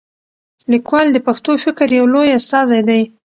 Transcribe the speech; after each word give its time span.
لیکوال 0.71 1.07
د 1.11 1.17
پښتو 1.27 1.51
فکر 1.63 1.87
یو 1.97 2.05
لوی 2.13 2.29
استازی 2.39 2.81
دی. 2.89 3.01